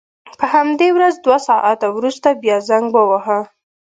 [0.39, 3.39] په همدې ورځ دوه ساعته وروسته بیا زنګ وواهه.